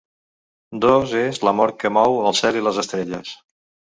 Dos-És 0.85 1.41
l’amor 1.47 1.73
que 1.83 1.93
mou 1.99 2.17
el 2.31 2.39
cel 2.39 2.59
i 2.61 2.65
les 2.69 2.79
estrelles. 2.87 3.37